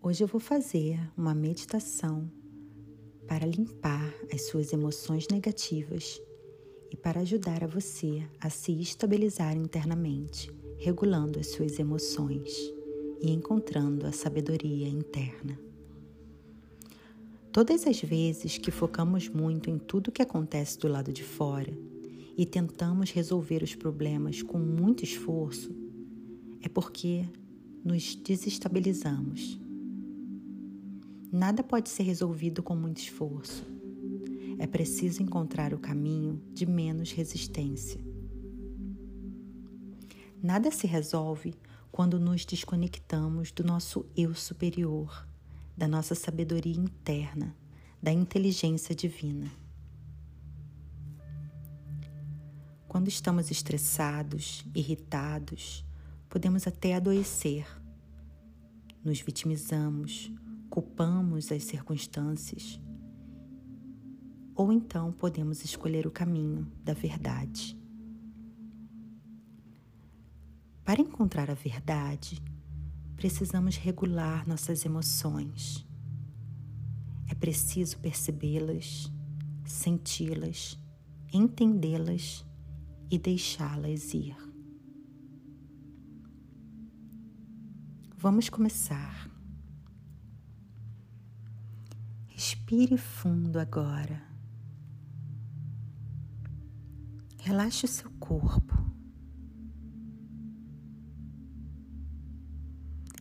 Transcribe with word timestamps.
Hoje 0.00 0.22
eu 0.22 0.28
vou 0.28 0.40
fazer 0.40 0.96
uma 1.16 1.34
meditação 1.34 2.30
para 3.26 3.44
limpar 3.44 4.14
as 4.32 4.42
suas 4.46 4.72
emoções 4.72 5.26
negativas 5.28 6.22
e 6.88 6.96
para 6.96 7.20
ajudar 7.20 7.64
a 7.64 7.66
você 7.66 8.22
a 8.40 8.48
se 8.48 8.80
estabilizar 8.80 9.56
internamente, 9.56 10.52
regulando 10.78 11.40
as 11.40 11.48
suas 11.48 11.80
emoções 11.80 12.48
e 13.20 13.32
encontrando 13.32 14.06
a 14.06 14.12
sabedoria 14.12 14.88
interna. 14.88 15.58
Todas 17.50 17.84
as 17.84 18.00
vezes 18.00 18.56
que 18.56 18.70
focamos 18.70 19.28
muito 19.28 19.68
em 19.68 19.78
tudo 19.78 20.12
que 20.12 20.22
acontece 20.22 20.78
do 20.78 20.86
lado 20.86 21.12
de 21.12 21.24
fora 21.24 21.76
e 22.36 22.46
tentamos 22.46 23.10
resolver 23.10 23.64
os 23.64 23.74
problemas 23.74 24.42
com 24.42 24.60
muito 24.60 25.02
esforço, 25.02 25.74
é 26.62 26.68
porque 26.68 27.24
nos 27.84 28.14
desestabilizamos 28.14 29.58
Nada 31.30 31.62
pode 31.62 31.90
ser 31.90 32.04
resolvido 32.04 32.62
com 32.62 32.74
muito 32.74 32.98
esforço. 32.98 33.66
É 34.58 34.66
preciso 34.66 35.22
encontrar 35.22 35.74
o 35.74 35.78
caminho 35.78 36.42
de 36.54 36.64
menos 36.64 37.12
resistência. 37.12 38.00
Nada 40.42 40.70
se 40.70 40.86
resolve 40.86 41.54
quando 41.92 42.18
nos 42.18 42.46
desconectamos 42.46 43.52
do 43.52 43.62
nosso 43.62 44.06
eu 44.16 44.34
superior, 44.34 45.28
da 45.76 45.86
nossa 45.86 46.14
sabedoria 46.14 46.76
interna, 46.76 47.54
da 48.02 48.10
inteligência 48.10 48.94
divina. 48.94 49.52
Quando 52.88 53.08
estamos 53.08 53.50
estressados, 53.50 54.64
irritados, 54.74 55.84
podemos 56.28 56.66
até 56.66 56.94
adoecer. 56.94 57.66
Nos 59.04 59.20
vitimizamos, 59.20 60.32
culpamos 60.78 61.50
as 61.50 61.64
circunstâncias, 61.64 62.80
ou 64.54 64.72
então 64.72 65.10
podemos 65.10 65.64
escolher 65.64 66.06
o 66.06 66.10
caminho 66.10 66.70
da 66.84 66.92
verdade. 66.92 67.76
Para 70.84 71.00
encontrar 71.00 71.50
a 71.50 71.54
verdade, 71.54 72.40
precisamos 73.16 73.76
regular 73.76 74.46
nossas 74.46 74.84
emoções. 74.84 75.84
É 77.28 77.34
preciso 77.34 77.98
percebê-las, 77.98 79.12
senti-las, 79.64 80.78
entendê-las 81.32 82.46
e 83.10 83.18
deixá-las 83.18 84.14
ir. 84.14 84.36
Vamos 88.16 88.48
começar. 88.48 89.37
Respire 92.38 92.96
fundo 92.96 93.58
agora. 93.58 94.22
Relaxe 97.38 97.84
o 97.84 97.88
seu 97.88 98.08
corpo. 98.12 98.74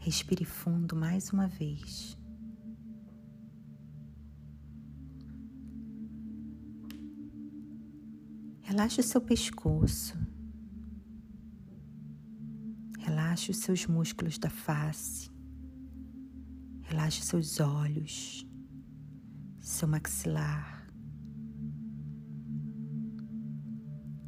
Respire 0.00 0.44
fundo 0.44 0.96
mais 0.96 1.30
uma 1.30 1.46
vez. 1.46 2.18
Relaxe 8.62 8.98
o 8.98 9.04
seu 9.04 9.20
pescoço. 9.20 10.18
Relaxe 12.98 13.52
os 13.52 13.58
seus 13.58 13.86
músculos 13.86 14.38
da 14.38 14.50
face. 14.50 15.30
Relaxe 16.82 17.22
seus 17.22 17.60
olhos 17.60 18.44
seu 19.74 19.88
maxilar. 19.88 20.88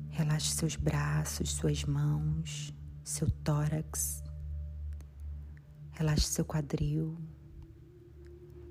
Relaxe 0.08 0.56
seus 0.56 0.74
braços, 0.74 1.52
suas 1.52 1.84
mãos, 1.84 2.74
seu 3.04 3.30
tórax. 3.30 4.24
Relaxe 5.92 6.26
seu 6.26 6.44
quadril. 6.44 7.16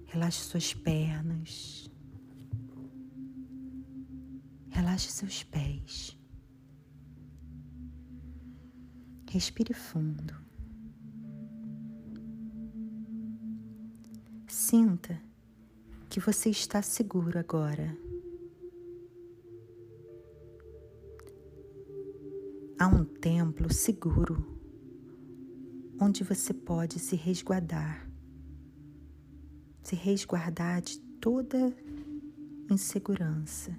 Relaxe 0.08 0.44
suas 0.44 0.74
pernas. 0.74 1.90
Relaxe 4.70 5.10
seus 5.12 5.44
pés. 5.44 6.18
Respire 9.32 9.74
fundo. 9.74 10.36
Sinta 14.50 15.22
que 16.16 16.20
você 16.22 16.50
está 16.50 16.82
seguro 16.82 17.38
agora. 17.38 17.94
Há 22.80 22.88
um 22.88 23.04
templo 23.04 23.74
seguro 23.74 24.58
onde 26.00 26.24
você 26.24 26.54
pode 26.54 27.00
se 27.00 27.18
resguardar, 27.18 28.10
se 29.84 29.94
resguardar 29.98 30.82
de 30.82 31.00
toda 31.20 31.76
insegurança. 32.72 33.78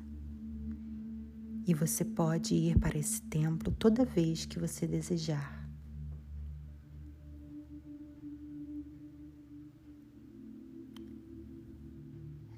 E 1.66 1.72
você 1.72 2.04
pode 2.04 2.54
ir 2.54 2.78
para 2.78 2.98
esse 2.98 3.22
templo 3.22 3.72
toda 3.72 4.04
vez 4.04 4.44
que 4.44 4.58
você 4.58 4.86
desejar. 4.86 5.55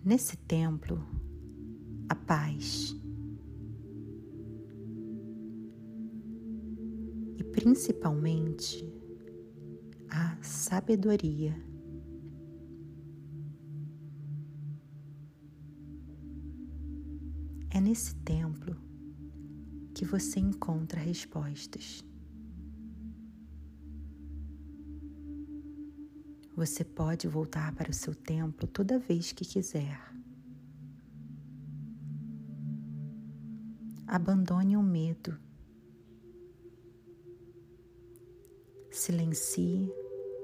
Nesse 0.08 0.38
templo, 0.38 1.06
a 2.08 2.14
paz 2.14 2.96
e 7.36 7.44
principalmente 7.52 8.90
a 10.08 10.38
sabedoria. 10.40 11.54
É 17.68 17.78
nesse 17.78 18.14
templo 18.14 18.78
que 19.92 20.06
você 20.06 20.40
encontra 20.40 20.98
respostas. 20.98 22.02
Você 26.58 26.82
pode 26.82 27.28
voltar 27.28 27.72
para 27.76 27.88
o 27.88 27.94
seu 27.94 28.12
templo 28.12 28.66
toda 28.66 28.98
vez 28.98 29.30
que 29.30 29.44
quiser. 29.44 29.96
Abandone 34.04 34.76
o 34.76 34.82
medo. 34.82 35.38
Silencie 38.90 39.88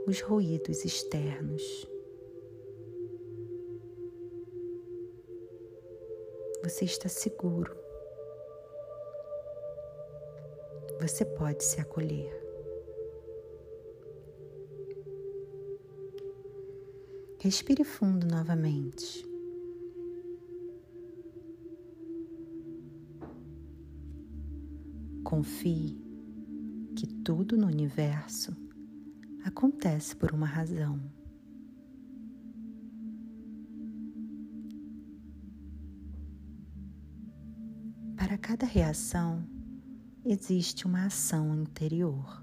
os 0.07 0.21
ruídos 0.21 0.85
externos. 0.85 1.85
Você 6.63 6.85
está 6.85 7.09
seguro. 7.09 7.77
Você 11.01 11.25
pode 11.25 11.65
se 11.65 11.81
acolher. 11.81 12.44
Respire 17.45 17.85
fundo 17.85 18.27
novamente. 18.27 19.23
Confie 25.23 26.03
que 26.97 27.07
tudo 27.07 27.59
no 27.59 27.67
universo 27.67 28.57
acontece 29.45 30.17
por 30.17 30.33
uma 30.33 30.47
razão. 30.47 30.99
Para 38.17 38.39
cada 38.39 38.65
reação 38.65 39.47
existe 40.25 40.87
uma 40.87 41.05
ação 41.05 41.55
interior. 41.55 42.43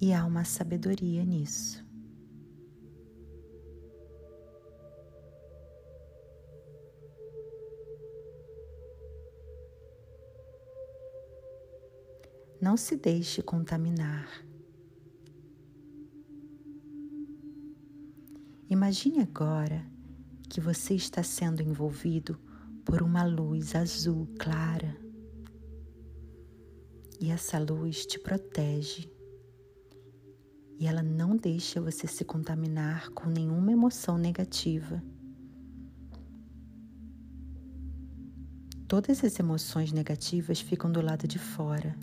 E 0.00 0.14
há 0.14 0.24
uma 0.24 0.44
sabedoria 0.44 1.26
nisso. 1.26 1.84
Não 12.64 12.78
se 12.78 12.96
deixe 12.96 13.42
contaminar. 13.42 14.26
Imagine 18.70 19.20
agora 19.20 19.84
que 20.48 20.62
você 20.62 20.94
está 20.94 21.22
sendo 21.22 21.60
envolvido 21.60 22.40
por 22.82 23.02
uma 23.02 23.22
luz 23.22 23.74
azul 23.74 24.26
clara. 24.38 24.96
E 27.20 27.30
essa 27.30 27.58
luz 27.58 28.06
te 28.06 28.18
protege. 28.18 29.12
e 30.80 30.86
ela 30.86 31.02
não 31.02 31.36
deixa 31.36 31.82
você 31.82 32.06
se 32.06 32.24
contaminar 32.24 33.10
com 33.10 33.28
nenhuma 33.28 33.72
emoção 33.72 34.16
negativa. 34.16 35.04
Todas 38.88 39.22
as 39.22 39.38
emoções 39.38 39.92
negativas 39.92 40.60
ficam 40.60 40.90
do 40.90 41.02
lado 41.02 41.28
de 41.28 41.38
fora, 41.38 41.94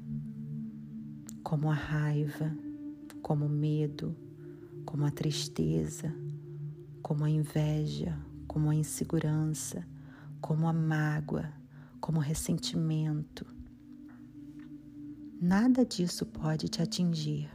como 1.51 1.69
a 1.69 1.73
raiva, 1.73 2.49
como 3.21 3.45
o 3.45 3.49
medo, 3.49 4.15
como 4.85 5.05
a 5.05 5.11
tristeza, 5.11 6.15
como 7.01 7.25
a 7.25 7.29
inveja, 7.29 8.17
como 8.47 8.69
a 8.69 8.75
insegurança, 8.75 9.85
como 10.39 10.65
a 10.65 10.71
mágoa, 10.71 11.51
como 11.99 12.19
o 12.19 12.21
ressentimento. 12.21 13.45
Nada 15.41 15.85
disso 15.85 16.25
pode 16.25 16.69
te 16.69 16.81
atingir. 16.81 17.49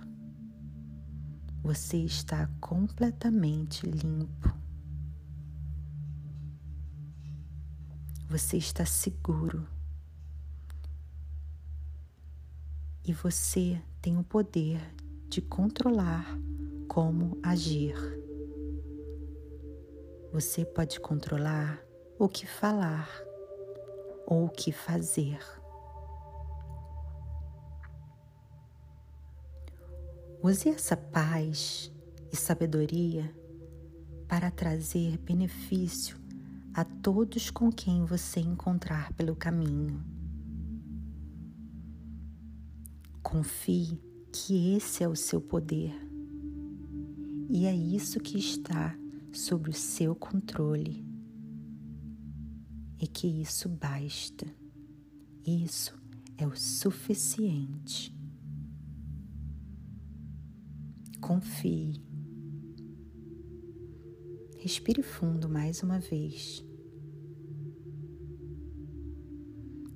Você 1.63 1.97
está 1.97 2.51
completamente 2.61 3.87
limpo. 3.87 4.53
Você 8.29 8.59
está 8.59 8.85
seguro. 8.85 9.67
E 13.07 13.13
você 13.13 13.81
tem 14.03 14.19
o 14.19 14.25
poder 14.25 14.81
de 15.29 15.41
controlar 15.41 16.27
como 16.89 17.39
agir. 17.41 17.95
Você 20.33 20.65
pode 20.65 20.99
controlar 20.99 21.81
o 22.19 22.29
que 22.29 22.49
falar 22.49 23.09
ou 24.27 24.47
o 24.47 24.49
que 24.49 24.73
fazer. 24.73 25.39
Use 30.43 30.69
essa 30.69 30.97
paz 30.97 31.93
e 32.33 32.37
sabedoria 32.37 33.33
para 34.27 34.51
trazer 34.51 35.17
benefício 35.19 36.19
a 36.75 36.85
todos 36.85 37.53
com 37.53 37.71
quem 37.71 38.05
você 38.05 38.41
encontrar 38.41 39.13
pelo 39.13 39.37
caminho. 39.37 40.16
Confie 43.29 44.01
que 44.33 44.77
esse 44.77 45.03
é 45.03 45.09
o 45.09 45.17
seu 45.17 45.41
poder 45.41 45.93
e 47.51 47.67
é 47.67 47.75
isso 47.75 48.21
que 48.21 48.39
está 48.39 48.97
sob 49.33 49.69
o 49.69 49.73
seu 49.73 50.15
controle 50.15 51.05
e 53.01 53.09
que 53.09 53.27
isso 53.27 53.69
basta. 53.69 54.47
Isso 55.45 56.01
é 56.39 56.47
o 56.47 56.55
suficiente. 56.55 58.17
Confie. 61.21 62.01
Respire 64.57 65.03
fundo 65.03 65.49
mais 65.49 65.83
uma 65.83 65.99
vez. 65.99 66.65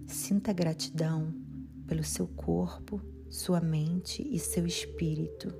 Sinta 0.08 0.52
gratidão 0.52 1.32
pelo 1.86 2.02
seu 2.02 2.26
corpo, 2.26 3.00
sua 3.30 3.60
mente 3.60 4.26
e 4.28 4.38
seu 4.40 4.66
espírito. 4.66 5.54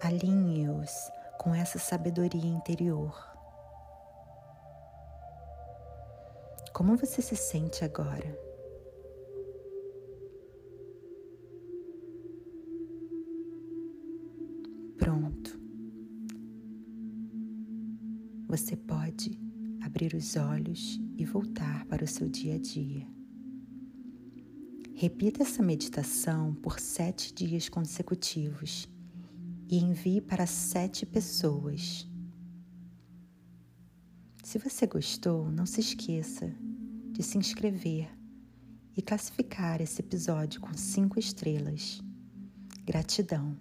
Alinhe-os 0.00 0.90
com 1.38 1.54
essa 1.54 1.78
sabedoria 1.78 2.44
interior. 2.44 3.16
Como 6.72 6.96
você 6.96 7.22
se 7.22 7.36
sente 7.36 7.84
agora? 7.84 8.36
Pronto. 14.98 15.56
Você 18.48 18.76
pode 18.76 19.38
abrir 19.84 20.14
os 20.14 20.34
olhos 20.36 21.00
e 21.16 21.24
voltar 21.24 21.86
para 21.86 22.02
o 22.02 22.08
seu 22.08 22.28
dia 22.28 22.56
a 22.56 22.58
dia. 22.58 23.21
Repita 25.02 25.42
essa 25.42 25.64
meditação 25.64 26.54
por 26.54 26.78
sete 26.78 27.34
dias 27.34 27.68
consecutivos 27.68 28.88
e 29.68 29.78
envie 29.78 30.20
para 30.20 30.46
sete 30.46 31.04
pessoas. 31.04 32.08
Se 34.44 34.58
você 34.58 34.86
gostou, 34.86 35.50
não 35.50 35.66
se 35.66 35.80
esqueça 35.80 36.54
de 37.10 37.20
se 37.20 37.36
inscrever 37.36 38.16
e 38.96 39.02
classificar 39.02 39.80
esse 39.80 40.00
episódio 40.00 40.60
com 40.60 40.72
cinco 40.72 41.18
estrelas. 41.18 42.00
Gratidão. 42.84 43.58